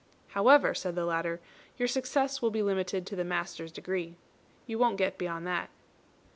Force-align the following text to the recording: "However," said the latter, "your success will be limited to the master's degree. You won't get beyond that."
"However," 0.29 0.73
said 0.73 0.95
the 0.95 1.05
latter, 1.05 1.39
"your 1.77 1.87
success 1.87 2.41
will 2.41 2.49
be 2.49 2.63
limited 2.63 3.05
to 3.05 3.15
the 3.15 3.23
master's 3.23 3.71
degree. 3.71 4.15
You 4.65 4.79
won't 4.79 4.97
get 4.97 5.19
beyond 5.19 5.45
that." 5.45 5.69